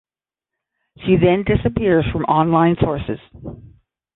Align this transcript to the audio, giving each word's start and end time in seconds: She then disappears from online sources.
She 1.05 1.15
then 1.15 1.43
disappears 1.45 2.05
from 2.11 2.23
online 2.23 2.75
sources. 2.81 3.19